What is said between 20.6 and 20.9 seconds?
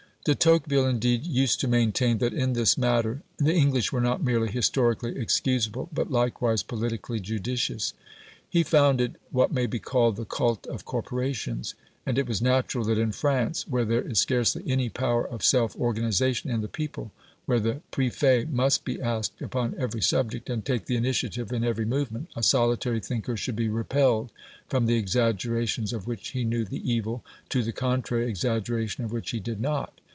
take